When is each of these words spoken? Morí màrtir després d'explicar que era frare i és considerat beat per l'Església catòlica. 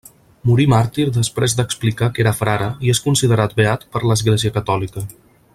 Morí 0.51 0.63
màrtir 0.71 1.05
després 1.17 1.55
d'explicar 1.59 2.09
que 2.15 2.25
era 2.25 2.33
frare 2.39 2.71
i 2.87 2.95
és 2.97 3.05
considerat 3.09 3.57
beat 3.63 3.89
per 3.97 4.05
l'Església 4.07 4.57
catòlica. 4.61 5.09